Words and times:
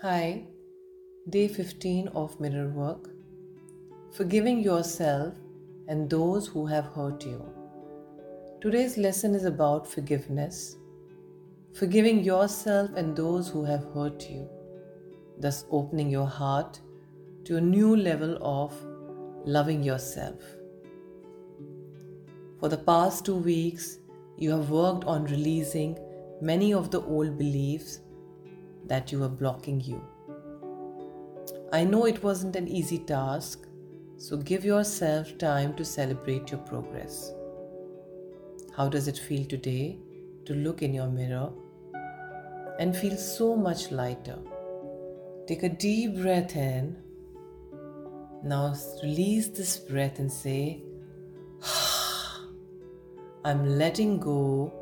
Hi, 0.00 0.44
day 1.28 1.48
15 1.48 2.06
of 2.14 2.38
Mirror 2.38 2.68
Work. 2.68 3.10
Forgiving 4.12 4.60
yourself 4.60 5.34
and 5.88 6.08
those 6.08 6.46
who 6.46 6.66
have 6.66 6.84
hurt 6.94 7.26
you. 7.26 7.44
Today's 8.60 8.96
lesson 8.96 9.34
is 9.34 9.44
about 9.44 9.88
forgiveness. 9.88 10.76
Forgiving 11.74 12.22
yourself 12.22 12.90
and 12.94 13.16
those 13.16 13.48
who 13.48 13.64
have 13.64 13.92
hurt 13.92 14.30
you, 14.30 14.48
thus 15.36 15.64
opening 15.68 16.08
your 16.08 16.28
heart 16.28 16.78
to 17.46 17.56
a 17.56 17.60
new 17.60 17.96
level 17.96 18.38
of 18.40 18.72
loving 19.44 19.82
yourself. 19.82 20.40
For 22.60 22.68
the 22.68 22.78
past 22.78 23.24
two 23.24 23.34
weeks, 23.34 23.98
you 24.36 24.52
have 24.52 24.70
worked 24.70 25.06
on 25.06 25.24
releasing 25.24 25.98
many 26.40 26.72
of 26.72 26.92
the 26.92 27.02
old 27.02 27.36
beliefs 27.36 27.98
that 28.86 29.12
you 29.12 29.20
were 29.20 29.28
blocking 29.28 29.80
you. 29.80 30.02
I 31.72 31.84
know 31.84 32.06
it 32.06 32.22
wasn't 32.22 32.56
an 32.56 32.66
easy 32.66 32.98
task, 32.98 33.66
so 34.16 34.36
give 34.36 34.64
yourself 34.64 35.36
time 35.38 35.74
to 35.74 35.84
celebrate 35.84 36.50
your 36.50 36.60
progress. 36.60 37.32
How 38.74 38.88
does 38.88 39.06
it 39.06 39.18
feel 39.18 39.44
today 39.44 39.98
to 40.46 40.54
look 40.54 40.82
in 40.82 40.94
your 40.94 41.08
mirror 41.08 41.50
and 42.78 42.96
feel 42.96 43.16
so 43.16 43.54
much 43.54 43.90
lighter? 43.90 44.38
Take 45.46 45.62
a 45.62 45.68
deep 45.68 46.16
breath 46.16 46.56
in. 46.56 46.96
Now 48.42 48.74
release 49.02 49.48
this 49.48 49.76
breath 49.76 50.18
and 50.20 50.32
say, 50.32 50.82
I'm 53.44 53.78
letting 53.78 54.20
go 54.20 54.72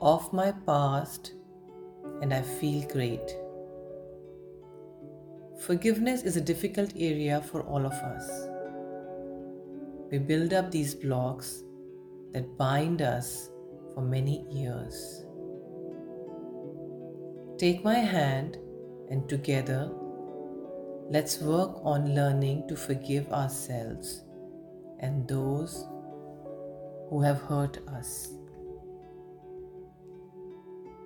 of 0.00 0.32
my 0.32 0.52
past 0.66 1.34
and 2.22 2.32
I 2.32 2.40
feel 2.40 2.88
great. 2.88 3.36
Forgiveness 5.66 6.22
is 6.22 6.36
a 6.36 6.40
difficult 6.40 6.92
area 6.96 7.42
for 7.42 7.60
all 7.62 7.84
of 7.84 7.92
us. 7.92 8.48
We 10.10 10.18
build 10.18 10.54
up 10.54 10.70
these 10.70 10.94
blocks 10.94 11.62
that 12.32 12.56
bind 12.56 13.02
us 13.02 13.50
for 13.92 14.00
many 14.00 14.46
years. 14.50 15.26
Take 17.58 17.84
my 17.84 17.98
hand 17.98 18.56
and 19.10 19.28
together 19.28 19.92
let's 21.10 21.40
work 21.40 21.80
on 21.84 22.14
learning 22.14 22.66
to 22.68 22.74
forgive 22.74 23.30
ourselves 23.30 24.24
and 25.00 25.28
those 25.28 25.86
who 27.10 27.20
have 27.20 27.42
hurt 27.42 27.78
us. 27.88 28.30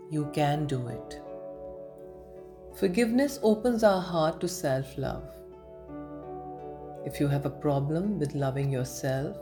You 0.09 0.31
can 0.33 0.67
do 0.67 0.87
it. 0.87 1.21
Forgiveness 2.79 3.41
opens 3.43 3.83
our 3.83 4.01
heart 4.01 4.41
to 4.41 4.47
self 4.47 4.97
love. 4.97 5.25
If 7.05 7.19
you 7.19 7.27
have 7.27 7.45
a 7.45 7.51
problem 7.51 8.19
with 8.19 8.35
loving 8.35 8.71
yourself, 8.71 9.37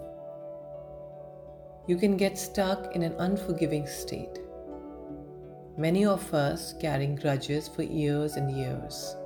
you 1.86 1.96
can 1.96 2.16
get 2.16 2.38
stuck 2.38 2.96
in 2.96 3.02
an 3.02 3.12
unforgiving 3.18 3.86
state. 3.86 4.38
Many 5.76 6.06
of 6.06 6.32
us 6.32 6.72
carrying 6.80 7.16
grudges 7.16 7.68
for 7.68 7.82
years 7.82 8.36
and 8.36 8.50
years. 8.56 9.16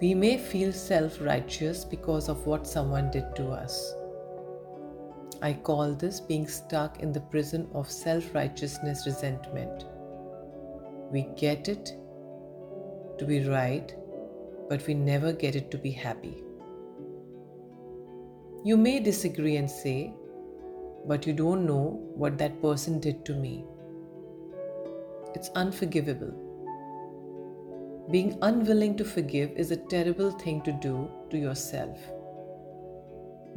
We 0.00 0.14
may 0.14 0.38
feel 0.38 0.72
self 0.72 1.20
righteous 1.20 1.84
because 1.84 2.30
of 2.30 2.46
what 2.46 2.66
someone 2.66 3.10
did 3.10 3.36
to 3.36 3.48
us. 3.48 3.94
I 5.42 5.54
call 5.54 5.92
this 5.92 6.20
being 6.20 6.46
stuck 6.46 7.00
in 7.00 7.12
the 7.12 7.20
prison 7.20 7.68
of 7.74 7.90
self 7.90 8.32
righteousness 8.32 9.02
resentment. 9.06 9.86
We 11.10 11.22
get 11.36 11.68
it 11.68 11.92
to 13.18 13.24
be 13.26 13.44
right, 13.48 13.92
but 14.68 14.86
we 14.86 14.94
never 14.94 15.32
get 15.32 15.56
it 15.56 15.68
to 15.72 15.78
be 15.78 15.90
happy. 15.90 16.44
You 18.64 18.76
may 18.76 19.00
disagree 19.00 19.56
and 19.56 19.68
say, 19.68 20.14
but 21.08 21.26
you 21.26 21.32
don't 21.32 21.66
know 21.66 22.00
what 22.14 22.38
that 22.38 22.62
person 22.62 23.00
did 23.00 23.24
to 23.24 23.34
me. 23.34 23.64
It's 25.34 25.50
unforgivable. 25.56 26.32
Being 28.12 28.38
unwilling 28.42 28.96
to 28.98 29.04
forgive 29.04 29.50
is 29.56 29.72
a 29.72 29.76
terrible 29.76 30.30
thing 30.30 30.60
to 30.62 30.72
do 30.72 31.10
to 31.30 31.36
yourself. 31.36 31.98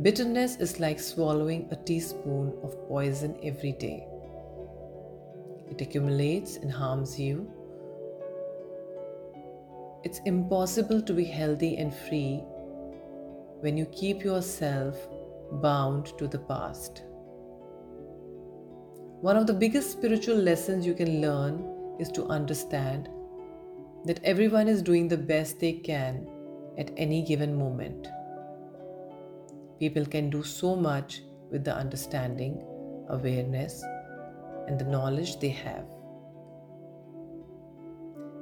Bitterness 0.02 0.58
is 0.58 0.82
like 0.82 1.00
swallowing 1.00 1.70
a 1.72 1.78
teaspoon 1.78 2.54
of 2.64 2.86
poison 2.90 3.40
every 3.42 3.72
day. 3.72 4.06
It 5.72 5.80
accumulates 5.80 6.58
and 6.58 6.70
harms 6.70 7.18
you. 7.18 7.50
It's 10.04 10.20
impossible 10.26 11.02
to 11.02 11.14
be 11.14 11.24
healthy 11.24 11.78
and 11.78 11.96
free 11.96 12.44
when 13.62 13.78
you 13.78 13.86
keep 13.86 14.22
yourself 14.22 14.98
bound 15.62 16.08
to 16.18 16.28
the 16.28 16.40
past. 16.40 17.04
One 19.22 19.38
of 19.38 19.48
the 19.48 19.54
biggest 19.54 19.92
spiritual 19.92 20.36
lessons 20.36 20.86
you 20.86 20.94
can 20.94 21.22
learn 21.22 21.96
is 22.02 22.10
to 22.10 22.26
understand 22.26 23.08
that 24.04 24.20
everyone 24.26 24.68
is 24.68 24.82
doing 24.82 25.08
the 25.08 25.18
best 25.18 25.62
they 25.62 25.72
can 25.72 26.28
at 26.78 26.92
any 26.98 27.22
given 27.22 27.58
moment. 27.58 28.10
People 29.80 30.06
can 30.06 30.30
do 30.30 30.44
so 30.44 30.76
much 30.76 31.22
with 31.52 31.64
the 31.64 31.76
understanding, 31.76 32.64
awareness, 33.10 33.84
and 34.68 34.80
the 34.80 34.86
knowledge 34.86 35.40
they 35.40 35.50
have. 35.50 35.86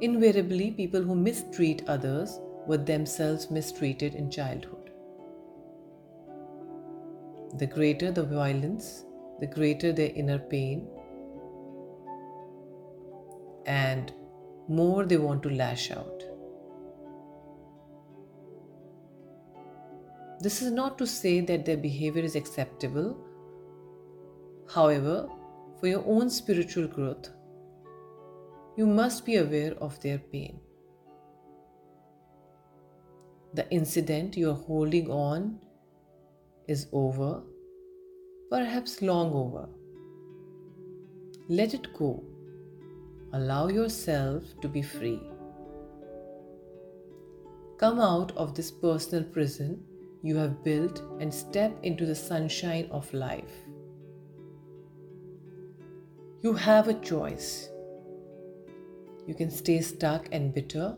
Invariably, 0.01 0.71
people 0.71 1.01
who 1.01 1.15
mistreat 1.15 1.83
others 1.87 2.39
were 2.67 2.77
themselves 2.77 3.49
mistreated 3.49 4.15
in 4.15 4.29
childhood. 4.29 4.91
The 7.57 7.67
greater 7.67 8.11
the 8.11 8.23
violence, 8.23 9.05
the 9.39 9.47
greater 9.47 9.91
their 9.91 10.11
inner 10.13 10.39
pain, 10.39 10.87
and 13.65 14.11
more 14.67 15.05
they 15.05 15.17
want 15.17 15.43
to 15.43 15.49
lash 15.49 15.91
out. 15.91 16.12
This 20.43 20.61
is 20.61 20.73
not 20.73 20.97
to 20.97 21.07
say 21.07 21.39
that 21.39 21.65
their 21.65 21.77
behavior 21.77 22.21
is 22.21 22.35
acceptable. 22.35 23.15
However, 24.69 25.29
for 25.79 25.87
your 25.87 26.03
own 26.05 26.29
spiritual 26.29 26.87
growth, 26.87 27.29
you 28.75 28.85
must 28.85 29.25
be 29.25 29.37
aware 29.37 29.73
of 29.75 30.01
their 30.01 30.17
pain. 30.17 30.59
The 33.53 33.69
incident 33.71 34.35
you 34.35 34.49
are 34.49 34.65
holding 34.65 35.09
on 35.09 35.59
is 36.67 36.87
over, 36.91 37.41
perhaps 38.49 39.01
long 39.01 39.31
over. 39.31 39.69
Let 41.47 41.73
it 41.73 41.93
go. 41.93 42.21
Allow 43.31 43.69
yourself 43.69 44.43
to 44.61 44.67
be 44.67 44.81
free. 44.81 45.21
Come 47.77 48.01
out 48.01 48.33
of 48.35 48.53
this 48.55 48.71
personal 48.71 49.23
prison 49.23 49.81
you 50.25 50.37
have 50.37 50.63
built 50.63 51.03
and 51.19 51.33
step 51.33 51.77
into 51.83 52.05
the 52.05 52.15
sunshine 52.15 52.87
of 52.91 53.13
life. 53.13 53.51
You 56.41 56.53
have 56.53 56.87
a 56.87 56.93
choice. 56.93 57.69
You 59.27 59.35
can 59.35 59.51
stay 59.51 59.81
stuck 59.81 60.29
and 60.31 60.53
bitter, 60.53 60.95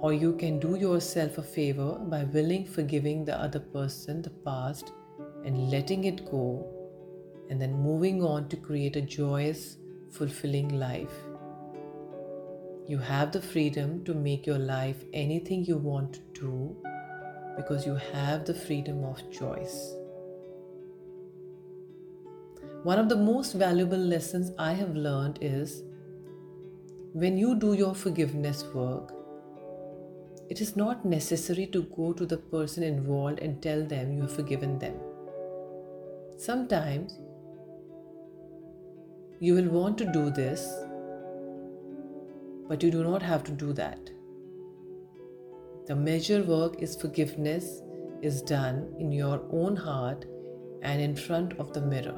or 0.00 0.12
you 0.12 0.34
can 0.34 0.58
do 0.58 0.74
yourself 0.74 1.38
a 1.38 1.42
favor 1.42 1.92
by 2.00 2.24
willing 2.24 2.66
forgiving 2.66 3.24
the 3.24 3.40
other 3.40 3.60
person, 3.60 4.22
the 4.22 4.30
past, 4.30 4.92
and 5.44 5.70
letting 5.70 6.04
it 6.04 6.28
go, 6.28 6.66
and 7.48 7.62
then 7.62 7.72
moving 7.74 8.24
on 8.24 8.48
to 8.48 8.56
create 8.56 8.96
a 8.96 9.02
joyous, 9.02 9.76
fulfilling 10.10 10.80
life. 10.80 11.14
You 12.88 12.98
have 12.98 13.30
the 13.30 13.40
freedom 13.40 14.04
to 14.04 14.14
make 14.14 14.46
your 14.46 14.58
life 14.58 15.04
anything 15.12 15.64
you 15.64 15.76
want 15.76 16.14
to 16.14 16.40
do 16.40 16.76
because 17.60 17.86
you 17.86 17.94
have 18.12 18.44
the 18.44 18.54
freedom 18.54 19.04
of 19.04 19.30
choice. 19.30 19.94
One 22.82 22.98
of 22.98 23.08
the 23.10 23.16
most 23.16 23.52
valuable 23.52 23.98
lessons 23.98 24.52
I 24.58 24.72
have 24.72 24.96
learned 24.96 25.38
is 25.42 25.82
when 27.12 27.36
you 27.36 27.54
do 27.54 27.74
your 27.74 27.94
forgiveness 27.94 28.64
work, 28.74 29.12
it 30.48 30.60
is 30.60 30.76
not 30.76 31.04
necessary 31.04 31.66
to 31.66 31.82
go 31.96 32.12
to 32.12 32.24
the 32.26 32.38
person 32.38 32.82
involved 32.82 33.40
and 33.40 33.62
tell 33.62 33.84
them 33.84 34.14
you 34.14 34.22
have 34.22 34.32
forgiven 34.32 34.78
them. 34.78 34.94
Sometimes 36.38 37.18
you 39.40 39.54
will 39.54 39.68
want 39.68 39.98
to 39.98 40.10
do 40.12 40.30
this, 40.30 40.66
but 42.68 42.82
you 42.82 42.90
do 42.90 43.04
not 43.04 43.22
have 43.22 43.44
to 43.44 43.52
do 43.52 43.74
that. 43.74 44.10
The 45.86 45.96
major 45.96 46.42
work 46.42 46.82
is 46.82 46.94
forgiveness 46.96 47.82
is 48.22 48.42
done 48.42 48.94
in 48.98 49.12
your 49.12 49.42
own 49.50 49.76
heart 49.76 50.26
and 50.82 51.00
in 51.00 51.16
front 51.16 51.58
of 51.58 51.72
the 51.72 51.80
mirror. 51.80 52.16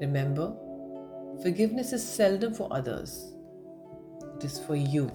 Remember, 0.00 0.54
Forgiveness 1.42 1.92
is 1.92 2.02
seldom 2.02 2.54
for 2.54 2.68
others, 2.70 3.34
it 4.36 4.44
is 4.44 4.58
for 4.58 4.76
you. 4.76 5.10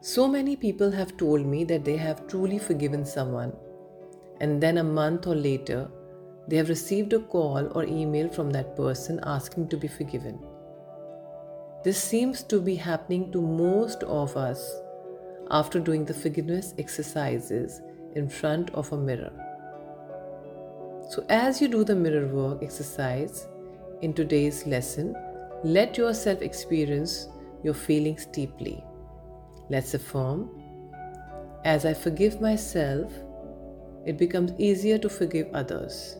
So 0.00 0.26
many 0.26 0.56
people 0.56 0.90
have 0.90 1.16
told 1.16 1.46
me 1.46 1.62
that 1.64 1.84
they 1.84 1.96
have 1.96 2.26
truly 2.26 2.58
forgiven 2.58 3.04
someone, 3.04 3.52
and 4.40 4.60
then 4.60 4.78
a 4.78 4.84
month 4.84 5.26
or 5.26 5.36
later, 5.36 5.88
they 6.48 6.56
have 6.56 6.68
received 6.68 7.12
a 7.12 7.20
call 7.20 7.70
or 7.76 7.84
email 7.84 8.28
from 8.28 8.50
that 8.50 8.74
person 8.74 9.20
asking 9.24 9.68
to 9.68 9.76
be 9.76 9.86
forgiven. 9.86 10.40
This 11.84 12.02
seems 12.02 12.42
to 12.44 12.60
be 12.60 12.76
happening 12.76 13.32
to 13.32 13.40
most 13.40 14.02
of 14.04 14.36
us 14.36 14.80
after 15.50 15.80
doing 15.80 16.04
the 16.04 16.14
forgiveness 16.14 16.74
exercises 16.78 17.80
in 18.14 18.28
front 18.28 18.70
of 18.70 18.92
a 18.92 18.96
mirror. 18.96 19.32
So, 21.10 21.24
as 21.28 21.60
you 21.60 21.68
do 21.68 21.84
the 21.84 21.96
mirror 21.96 22.28
work 22.28 22.62
exercise 22.62 23.46
in 24.00 24.14
today's 24.14 24.66
lesson, 24.66 25.16
let 25.64 25.98
yourself 25.98 26.40
experience 26.40 27.28
your 27.62 27.74
feelings 27.74 28.26
deeply. 28.26 28.82
Let's 29.68 29.94
affirm 29.94 30.50
as 31.64 31.84
I 31.84 31.94
forgive 31.94 32.40
myself, 32.40 33.12
it 34.04 34.18
becomes 34.18 34.52
easier 34.58 34.98
to 34.98 35.08
forgive 35.08 35.46
others. 35.54 36.16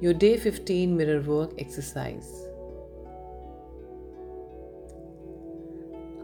Your 0.00 0.12
day 0.12 0.36
15 0.36 0.96
mirror 0.96 1.20
work 1.20 1.52
exercise. 1.58 2.47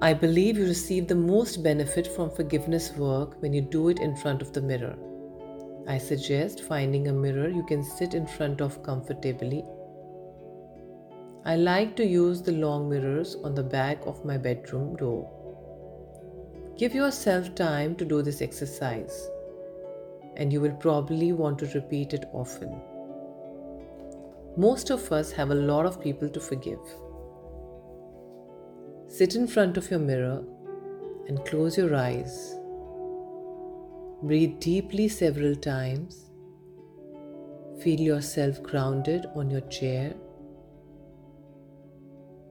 I 0.04 0.12
believe 0.12 0.58
you 0.58 0.66
receive 0.66 1.08
the 1.08 1.14
most 1.14 1.62
benefit 1.62 2.06
from 2.06 2.30
forgiveness 2.30 2.92
work 2.94 3.40
when 3.40 3.54
you 3.54 3.62
do 3.62 3.88
it 3.88 4.00
in 4.00 4.14
front 4.14 4.42
of 4.42 4.52
the 4.52 4.60
mirror. 4.60 4.98
I 5.88 5.96
suggest 5.96 6.60
finding 6.64 7.08
a 7.08 7.12
mirror 7.14 7.48
you 7.48 7.62
can 7.62 7.82
sit 7.82 8.12
in 8.12 8.26
front 8.26 8.60
of 8.60 8.82
comfortably. 8.82 9.64
I 11.46 11.56
like 11.56 11.96
to 11.96 12.04
use 12.04 12.42
the 12.42 12.52
long 12.52 12.90
mirrors 12.90 13.36
on 13.44 13.54
the 13.54 13.62
back 13.62 14.04
of 14.04 14.26
my 14.26 14.36
bedroom 14.36 14.94
door. 14.96 15.24
Give 16.76 16.94
yourself 16.94 17.54
time 17.54 17.96
to 17.96 18.04
do 18.04 18.20
this 18.20 18.42
exercise, 18.42 19.30
and 20.36 20.52
you 20.52 20.60
will 20.60 20.76
probably 20.84 21.32
want 21.32 21.60
to 21.60 21.74
repeat 21.74 22.12
it 22.12 22.28
often. 22.34 22.78
Most 24.58 24.90
of 24.90 25.10
us 25.10 25.32
have 25.32 25.50
a 25.50 25.62
lot 25.72 25.86
of 25.86 25.98
people 25.98 26.28
to 26.28 26.40
forgive. 26.40 26.94
Sit 29.16 29.36
in 29.36 29.46
front 29.46 29.76
of 29.76 29.88
your 29.92 30.00
mirror 30.00 30.42
and 31.28 31.44
close 31.46 31.78
your 31.78 31.94
eyes. 31.94 32.56
Breathe 34.24 34.58
deeply 34.58 35.06
several 35.06 35.54
times. 35.54 36.32
Feel 37.80 38.00
yourself 38.00 38.60
grounded 38.60 39.26
on 39.36 39.52
your 39.52 39.60
chair. 39.76 40.14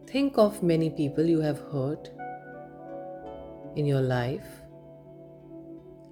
Think 0.07 0.38
of 0.38 0.63
many 0.63 0.89
people 0.89 1.25
you 1.25 1.42
have 1.42 1.60
hurt 1.74 2.10
in 3.75 3.86
your 3.86 4.01
life. 4.01 4.48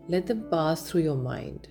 Let 0.09 0.27
them 0.27 0.50
pass 0.51 0.81
through 0.81 1.03
your 1.03 1.15
mind. 1.15 1.69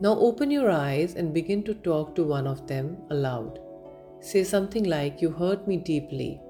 Now 0.00 0.18
open 0.18 0.50
your 0.50 0.70
eyes 0.70 1.16
and 1.16 1.34
begin 1.34 1.62
to 1.64 1.74
talk 1.74 2.14
to 2.14 2.24
one 2.24 2.46
of 2.46 2.66
them 2.66 2.96
aloud. 3.10 3.60
Say 4.20 4.44
something 4.44 4.84
like, 4.84 5.22
You 5.22 5.30
hurt 5.30 5.66
me 5.66 5.78
deeply. 5.78 6.40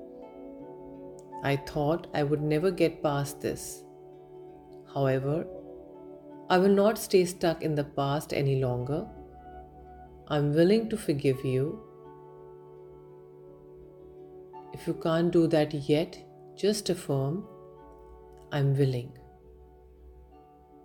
I 1.42 1.56
thought 1.56 2.08
I 2.12 2.22
would 2.22 2.42
never 2.42 2.70
get 2.70 3.02
past 3.02 3.40
this. 3.40 3.84
However, 4.92 5.46
I 6.48 6.58
will 6.58 6.74
not 6.74 6.98
stay 6.98 7.24
stuck 7.24 7.62
in 7.62 7.76
the 7.76 7.84
past 7.84 8.32
any 8.32 8.60
longer. 8.60 9.06
I'm 10.26 10.52
willing 10.52 10.88
to 10.90 10.96
forgive 10.96 11.44
you. 11.44 11.80
If 14.72 14.86
you 14.86 14.94
can't 14.94 15.30
do 15.30 15.46
that 15.46 15.72
yet, 15.72 16.18
just 16.56 16.90
affirm, 16.90 17.46
I'm 18.50 18.76
willing. 18.76 19.12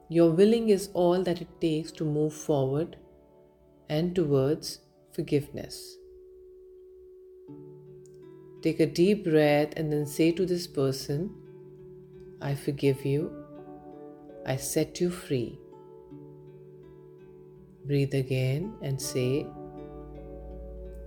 Your 0.08 0.30
willing 0.30 0.70
is 0.70 0.90
all 0.94 1.24
that 1.24 1.42
it 1.42 1.60
takes 1.60 1.92
to 1.94 2.06
move 2.06 2.34
forward 2.34 2.98
and 3.90 4.16
towards 4.16 4.80
forgiveness. 5.14 5.98
Take 8.66 8.80
a 8.82 8.86
deep 8.88 9.24
breath 9.24 9.74
and 9.78 9.94
then 9.94 10.06
say 10.06 10.32
to 10.34 10.46
this 10.46 10.68
person, 10.68 11.30
I 12.42 12.56
forgive 12.56 13.06
you 13.06 13.46
I 14.48 14.58
set 14.58 15.02
you 15.02 15.10
free. 15.10 15.58
Breathe 17.86 18.14
again 18.14 18.76
and 18.84 19.02
say, 19.02 19.48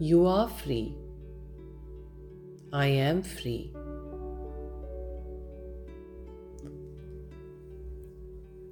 You 0.00 0.26
are 0.26 0.48
free. 0.48 0.96
I 2.72 2.86
am 2.86 3.22
free. 3.22 3.72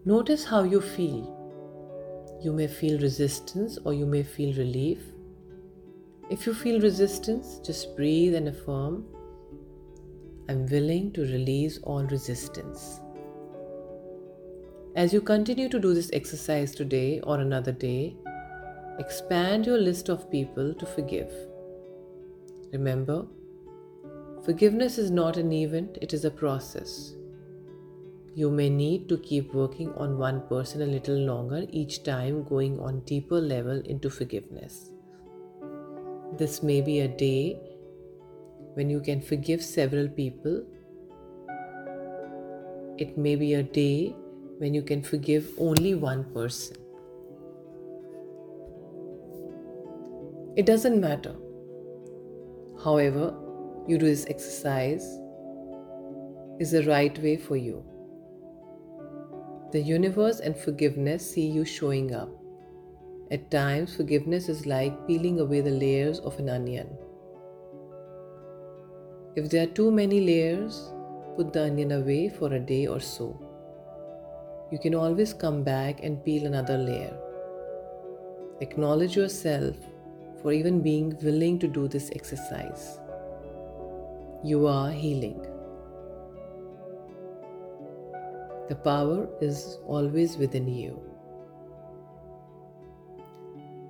Notice 0.05 0.45
how 0.45 0.65
you 0.65 0.81
feel. 0.81 1.33
You 2.43 2.53
may 2.53 2.67
feel 2.67 2.99
resistance 2.99 3.79
or 3.85 3.95
you 3.95 4.05
may 4.05 4.25
feel 4.25 4.53
relief. 4.57 4.99
If 6.29 6.45
you 6.45 6.55
feel 6.55 6.81
resistance, 6.81 7.61
just 7.65 7.95
breathe 7.97 8.35
and 8.35 8.49
affirm 8.49 9.05
I'm 10.49 10.67
willing 10.67 11.13
to 11.13 11.21
release 11.23 11.79
all 11.85 12.03
resistance. 12.05 13.01
As 14.97 15.13
you 15.13 15.21
continue 15.21 15.69
to 15.69 15.79
do 15.79 15.95
this 15.95 16.11
exercise 16.13 16.75
today 16.75 17.21
or 17.21 17.39
another 17.39 17.71
day, 17.71 18.17
expand 18.99 19.67
your 19.67 19.79
list 19.79 20.09
of 20.09 20.29
people 20.31 20.75
to 20.75 20.87
forgive. 20.87 21.33
Remember, 22.73 23.27
forgiveness 24.45 24.99
is 24.99 25.13
not 25.13 25.37
an 25.37 25.53
event, 25.53 25.99
it 26.03 26.13
is 26.13 26.25
a 26.25 26.31
process. 26.31 27.15
You 28.35 28.51
may 28.51 28.69
need 28.69 29.09
to 29.11 29.19
keep 29.19 29.55
working 29.55 29.93
on 29.95 30.19
one 30.19 30.41
person 30.49 30.83
a 30.83 30.87
little 30.87 31.19
longer 31.19 31.67
each 31.71 32.03
time, 32.03 32.43
going 32.43 32.81
on 32.81 33.01
deeper 33.01 33.41
level 33.41 33.81
into 33.81 34.11
forgiveness. 34.11 34.91
This 36.39 36.63
may 36.63 36.83
be 36.83 37.01
a 37.01 37.09
day 37.09 37.59
when 38.75 38.91
you 38.91 39.01
can 39.01 39.23
forgive 39.23 39.63
several 39.63 40.07
people. 40.07 40.63
It 42.99 43.17
may 43.17 43.37
be 43.37 43.55
a 43.55 43.63
day 43.63 44.15
when 44.59 44.75
you 44.75 44.83
can 44.83 45.03
forgive 45.03 45.49
only 45.57 45.95
one 45.95 46.25
person. 46.35 46.77
It 50.57 50.67
doesn't 50.67 51.01
matter. 51.01 51.35
However, 52.85 53.35
you 53.89 53.97
do 53.97 54.05
this 54.05 54.27
exercise 54.29 55.05
is 56.61 56.71
the 56.73 56.85
right 56.87 57.19
way 57.23 57.39
for 57.39 57.57
you. 57.57 57.83
The 59.73 59.81
universe 59.81 60.41
and 60.41 60.55
forgiveness 60.55 61.31
see 61.31 61.47
you 61.47 61.65
showing 61.65 62.15
up. 62.15 62.29
At 63.31 63.51
times, 63.51 63.97
forgiveness 63.97 64.49
is 64.49 64.67
like 64.67 65.07
peeling 65.07 65.41
away 65.41 65.61
the 65.61 65.71
layers 65.71 66.21
of 66.21 66.39
an 66.39 66.49
onion. 66.49 66.89
If 69.35 69.51
there 69.51 69.65
are 69.65 69.73
too 69.81 69.91
many 69.91 70.21
layers, 70.21 70.93
put 71.37 71.53
the 71.53 71.65
onion 71.65 71.93
away 71.93 72.29
for 72.29 72.53
a 72.53 72.61
day 72.61 72.87
or 72.87 73.01
so 73.01 73.47
you 74.71 74.79
can 74.79 74.95
always 74.95 75.33
come 75.33 75.63
back 75.63 76.03
and 76.03 76.25
peel 76.25 76.47
another 76.47 76.77
layer. 76.77 77.17
Acknowledge 78.61 79.17
yourself 79.17 79.77
for 80.43 80.53
even 80.53 80.81
being 80.81 81.17
willing 81.23 81.59
to 81.61 81.69
do 81.69 81.87
this 81.87 82.11
exercise. 82.17 82.99
You 84.43 84.67
are 84.67 84.91
healing. 84.91 85.41
The 88.69 88.75
power 88.75 89.29
is 89.41 89.79
always 89.87 90.37
within 90.37 90.67
you. 90.67 91.01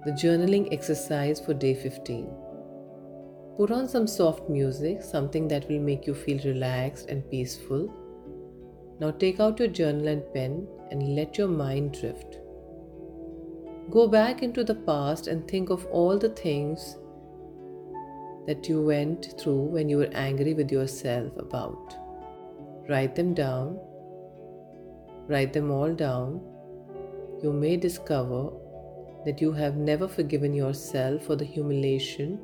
The 0.07 0.13
journaling 0.13 0.73
exercise 0.73 1.39
for 1.41 1.53
day 1.53 1.75
15. 1.75 2.31
Put 3.59 3.71
on 3.71 3.89
some 3.89 4.07
soft 4.07 4.49
music, 4.49 5.03
something 5.03 5.49
that 5.49 5.69
will 5.69 5.81
make 5.81 6.07
you 6.07 6.15
feel 6.15 6.39
relaxed 6.45 7.11
and 7.11 7.31
peaceful 7.31 7.93
now 8.99 9.11
take 9.11 9.41
out 9.41 9.59
your 9.59 9.69
journal 9.69 10.09
and 10.09 10.23
pen 10.33 10.67
and 10.91 11.15
let 11.15 11.37
your 11.37 11.49
mind 11.49 12.01
drift. 12.01 12.39
Go 13.91 14.09
back 14.09 14.43
into 14.43 14.65
the 14.65 14.75
past 14.75 15.27
and 15.27 15.47
think 15.47 15.69
of 15.71 15.85
all 15.87 16.19
the 16.19 16.31
things 16.31 16.97
that 18.47 18.69
you 18.69 18.83
went 18.83 19.39
through 19.39 19.65
when 19.77 19.89
you 19.89 19.99
were 19.99 20.11
angry 20.13 20.55
with 20.55 20.73
yourself 20.73 21.31
about. 21.37 21.95
Write 22.89 23.15
them 23.15 23.35
down. 23.35 23.79
Write 25.29 25.53
them 25.53 25.71
all 25.71 25.93
down. 25.93 26.41
You 27.43 27.53
may 27.53 27.77
discover 27.77 28.51
that 29.27 29.43
you 29.43 29.53
have 29.53 29.77
never 29.77 30.09
forgiven 30.09 30.55
yourself 30.55 31.25
for 31.25 31.37
the 31.37 31.45
humiliation 31.45 32.39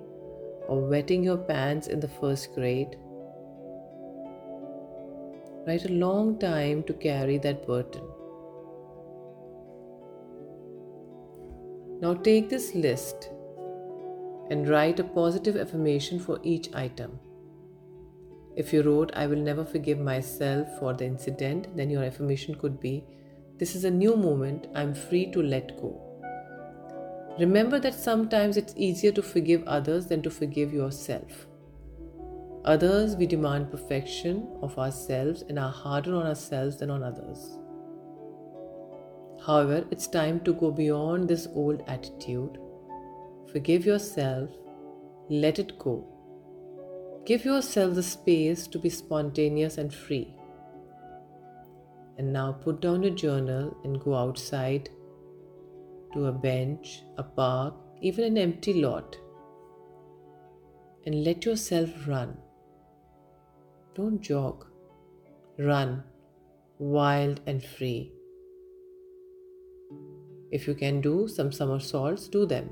of 0.69 0.91
wetting 0.91 1.25
your 1.25 1.39
pants 1.39 1.87
in 1.87 2.01
the 2.01 2.09
first 2.21 2.55
grade 2.55 2.99
Write 5.65 5.85
a 5.85 5.93
long 5.93 6.41
time 6.41 6.83
to 6.85 6.93
carry 6.93 7.39
that 7.39 7.65
burden. 7.65 8.03
Now 12.01 12.15
take 12.15 12.49
this 12.49 12.75
list 12.75 13.31
and 14.51 14.69
write 14.69 14.99
a 14.99 15.05
positive 15.05 15.57
affirmation 15.57 16.19
for 16.19 16.41
each 16.43 16.75
item. 16.75 17.21
If 18.57 18.73
you 18.73 18.83
wrote, 18.83 19.12
I 19.15 19.29
will 19.29 19.39
never 19.39 19.65
forgive 19.65 20.01
myself 20.01 20.67
for 20.81 20.95
the 20.95 21.07
incident, 21.07 21.77
then 21.77 21.91
your 21.91 22.03
affirmation 22.03 22.57
could 22.57 22.81
be, 22.81 23.05
This 23.59 23.77
is 23.77 23.85
a 23.85 23.91
new 23.91 24.17
moment, 24.17 24.67
I'm 24.75 24.93
free 24.93 25.31
to 25.31 25.41
let 25.41 25.81
go. 25.81 26.12
Remember 27.39 27.79
that 27.81 27.95
sometimes 27.95 28.57
it's 28.59 28.75
easier 28.77 29.11
to 29.12 29.23
forgive 29.23 29.62
others 29.65 30.07
than 30.07 30.23
to 30.23 30.31
forgive 30.31 30.73
yourself. 30.73 31.47
Others, 32.65 33.17
we 33.17 33.27
demand 33.27 33.71
perfection 33.71 34.47
of 34.61 34.79
ourselves 34.79 35.43
and 35.49 35.59
are 35.59 35.71
harder 35.71 36.15
on 36.15 36.27
ourselves 36.27 36.77
than 36.77 36.91
on 36.91 37.03
others. 37.03 37.59
However, 39.47 39.85
it's 39.91 40.07
time 40.07 40.41
to 40.41 40.53
go 40.53 40.71
beyond 40.71 41.29
this 41.29 41.49
old 41.55 41.83
attitude. 41.89 42.59
Forgive 43.51 43.85
yourself, 43.85 44.51
let 45.29 45.59
it 45.59 45.79
go. 45.79 46.07
Give 47.25 47.45
yourself 47.45 47.95
the 47.95 48.03
space 48.03 48.67
to 48.69 48.79
be 48.79 48.91
spontaneous 48.91 49.79
and 49.79 49.93
free. 49.93 50.37
And 52.19 52.33
now 52.33 52.53
put 52.53 52.81
down 52.81 53.03
your 53.03 53.15
journal 53.15 53.77
and 53.85 54.01
go 54.01 54.15
outside 54.15 54.91
to 56.12 56.26
a 56.26 56.33
bench, 56.33 57.02
a 57.19 57.23
park, 57.23 57.75
even 58.00 58.25
an 58.25 58.38
empty 58.38 58.75
lot. 58.75 59.16
And 61.07 61.25
let 61.25 61.45
yourself 61.45 61.90
run. 62.07 62.37
Don't 63.95 64.21
jog, 64.21 64.66
run, 65.59 66.04
wild 66.78 67.40
and 67.47 67.62
free. 67.62 68.12
If 70.50 70.66
you 70.66 70.75
can 70.75 71.00
do 71.00 71.28
some 71.28 71.50
somersaults, 71.50 72.28
do 72.28 72.45
them. 72.47 72.71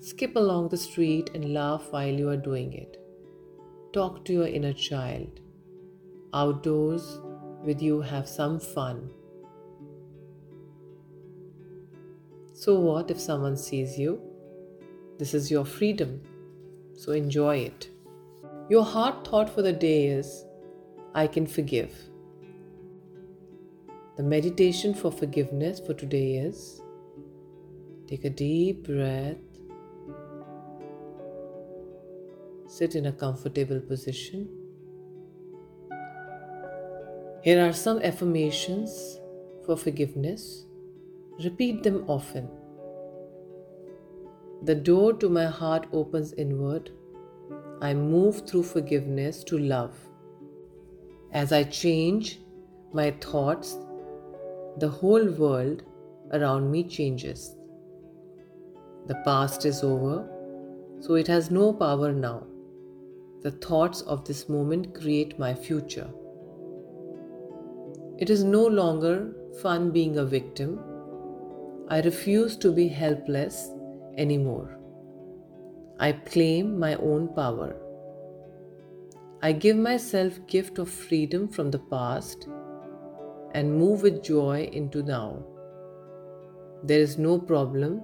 Skip 0.00 0.36
along 0.36 0.68
the 0.68 0.76
street 0.76 1.30
and 1.34 1.54
laugh 1.54 1.86
while 1.90 2.08
you 2.08 2.28
are 2.28 2.36
doing 2.36 2.74
it. 2.74 2.98
Talk 3.92 4.24
to 4.26 4.32
your 4.32 4.46
inner 4.46 4.72
child. 4.72 5.40
Outdoors 6.34 7.20
with 7.64 7.80
you, 7.80 8.00
have 8.02 8.28
some 8.28 8.60
fun. 8.60 9.10
So, 12.58 12.80
what 12.80 13.10
if 13.10 13.20
someone 13.20 13.54
sees 13.58 13.98
you? 13.98 14.18
This 15.18 15.34
is 15.34 15.50
your 15.50 15.66
freedom, 15.66 16.22
so 16.94 17.12
enjoy 17.12 17.58
it. 17.58 17.90
Your 18.70 18.82
heart 18.82 19.26
thought 19.26 19.50
for 19.50 19.60
the 19.60 19.74
day 19.74 20.06
is 20.06 20.46
I 21.14 21.26
can 21.26 21.46
forgive. 21.46 21.92
The 24.16 24.22
meditation 24.22 24.94
for 24.94 25.12
forgiveness 25.12 25.80
for 25.80 25.92
today 25.92 26.36
is 26.36 26.80
take 28.08 28.24
a 28.24 28.30
deep 28.30 28.86
breath, 28.86 29.36
sit 32.66 32.94
in 32.94 33.04
a 33.04 33.12
comfortable 33.12 33.80
position. 33.80 34.48
Here 37.42 37.68
are 37.68 37.74
some 37.74 38.00
affirmations 38.00 39.20
for 39.66 39.76
forgiveness. 39.76 40.65
Repeat 41.44 41.82
them 41.82 42.04
often. 42.08 42.48
The 44.62 44.74
door 44.74 45.12
to 45.14 45.28
my 45.28 45.44
heart 45.44 45.86
opens 45.92 46.32
inward. 46.32 46.90
I 47.82 47.92
move 47.92 48.48
through 48.48 48.62
forgiveness 48.62 49.44
to 49.44 49.58
love. 49.58 49.94
As 51.32 51.52
I 51.52 51.64
change 51.64 52.40
my 52.94 53.10
thoughts, 53.10 53.76
the 54.78 54.88
whole 54.88 55.26
world 55.26 55.82
around 56.32 56.70
me 56.70 56.84
changes. 56.84 57.54
The 59.06 59.16
past 59.16 59.66
is 59.66 59.82
over, 59.82 60.26
so 61.00 61.14
it 61.14 61.26
has 61.26 61.50
no 61.50 61.72
power 61.72 62.12
now. 62.12 62.46
The 63.42 63.50
thoughts 63.50 64.00
of 64.00 64.24
this 64.24 64.48
moment 64.48 64.94
create 64.94 65.38
my 65.38 65.54
future. 65.54 66.08
It 68.18 68.30
is 68.30 68.42
no 68.42 68.66
longer 68.66 69.34
fun 69.60 69.90
being 69.90 70.16
a 70.16 70.24
victim. 70.24 70.80
I 71.88 72.00
refuse 72.00 72.56
to 72.56 72.72
be 72.72 72.88
helpless 72.88 73.70
anymore. 74.16 74.76
I 76.00 76.12
claim 76.12 76.78
my 76.80 76.96
own 76.96 77.28
power. 77.32 77.76
I 79.40 79.52
give 79.52 79.76
myself 79.76 80.40
gift 80.48 80.78
of 80.80 80.90
freedom 80.90 81.46
from 81.46 81.70
the 81.70 81.78
past 81.78 82.48
and 83.52 83.72
move 83.72 84.02
with 84.02 84.24
joy 84.24 84.68
into 84.72 85.04
now. 85.04 85.44
There 86.82 86.98
is 86.98 87.18
no 87.18 87.38
problem, 87.38 88.02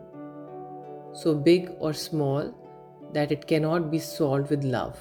so 1.13 1.35
big 1.35 1.73
or 1.81 1.93
small, 1.93 2.55
that 3.13 3.33
it 3.33 3.49
cannot 3.49 3.91
be 3.91 3.99
solved 3.99 4.51
with 4.51 4.63
love. 4.63 4.97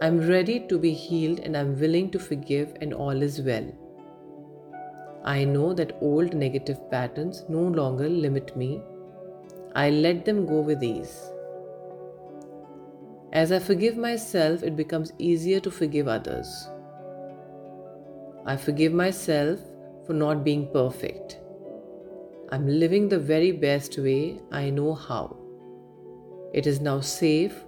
I'm 0.00 0.26
ready 0.26 0.60
to 0.68 0.78
be 0.78 0.92
healed 0.92 1.40
and 1.40 1.54
I'm 1.54 1.78
willing 1.78 2.10
to 2.12 2.18
forgive, 2.18 2.74
and 2.80 2.94
all 2.94 3.22
is 3.22 3.42
well. 3.42 3.70
I 5.26 5.44
know 5.44 5.74
that 5.74 5.98
old 6.00 6.34
negative 6.34 6.88
patterns 6.88 7.44
no 7.48 7.60
longer 7.60 8.08
limit 8.08 8.56
me. 8.56 8.80
I 9.74 9.90
let 9.90 10.24
them 10.24 10.46
go 10.46 10.60
with 10.60 10.84
ease. 10.84 11.32
As 13.32 13.50
I 13.50 13.58
forgive 13.58 13.96
myself, 13.96 14.62
it 14.62 14.76
becomes 14.76 15.12
easier 15.18 15.58
to 15.60 15.70
forgive 15.70 16.06
others. 16.06 16.68
I 18.46 18.56
forgive 18.56 18.92
myself 18.92 19.58
for 20.06 20.12
not 20.12 20.44
being 20.44 20.70
perfect. 20.72 21.40
I'm 22.52 22.68
living 22.68 23.08
the 23.08 23.18
very 23.18 23.50
best 23.50 23.98
way 23.98 24.40
I 24.52 24.70
know 24.70 24.94
how. 24.94 25.36
It 26.54 26.68
is 26.68 26.80
now 26.80 27.00
safe 27.00 27.64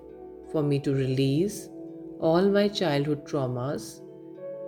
for 0.52 0.62
me 0.62 0.78
to 0.78 0.94
release 0.94 1.68
all 2.20 2.48
my 2.48 2.68
childhood 2.68 3.26
traumas 3.26 4.00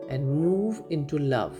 and 0.09 0.27
move 0.27 0.83
into 0.91 1.19
love. 1.19 1.57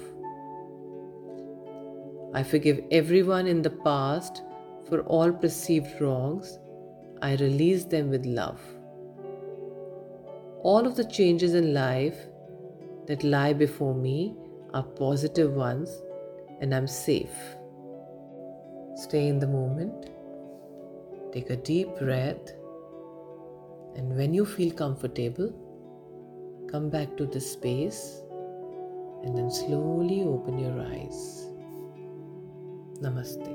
I 2.33 2.45
forgive 2.45 2.81
everyone 2.93 3.49
in 3.49 3.61
the 3.61 3.71
past 3.71 4.43
for 4.89 5.01
all 5.03 5.33
perceived 5.33 6.01
wrongs. 6.01 6.59
I 7.21 7.35
release 7.35 7.85
them 7.85 8.09
with 8.09 8.25
love. 8.25 8.61
All 10.63 10.87
of 10.87 10.95
the 10.95 11.05
changes 11.05 11.55
in 11.55 11.75
life 11.75 12.17
that 13.07 13.25
lie 13.25 13.53
before 13.53 13.95
me 13.95 14.37
are 14.73 14.85
positive 14.85 15.55
ones 15.55 15.91
and 16.61 16.73
I'm 16.73 16.87
safe. 16.87 17.37
Stay 18.95 19.27
in 19.27 19.41
the 19.41 19.49
moment. 19.49 20.11
Take 21.33 21.51
a 21.51 21.57
deep 21.57 21.99
breath. 21.99 22.53
And 23.97 24.17
when 24.17 24.33
you 24.33 24.47
feel 24.47 24.73
comfortable, 24.73 25.53
come 26.71 26.91
back 26.91 27.17
to 27.17 27.27
this 27.27 27.51
space 27.51 28.23
and 29.25 29.37
then 29.37 29.51
slowly 29.51 30.23
open 30.23 30.59
your 30.59 30.81
eyes. 30.81 31.50
नमस्ते। 33.03 33.53